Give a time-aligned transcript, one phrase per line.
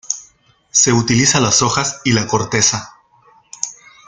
[0.71, 2.95] Se utiliza las hojas y la corteza.